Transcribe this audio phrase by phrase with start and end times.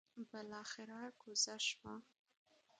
[0.31, 1.93] بلاخره کوزه شوه.